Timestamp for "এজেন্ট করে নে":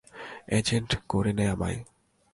0.47-1.45